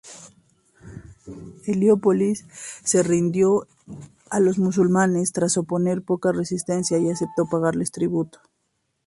[1.67, 2.43] Heliópolis
[2.83, 3.67] se rindió
[4.31, 8.41] a los musulmanes tras oponer poca resistencia y aceptó pagarles tributos.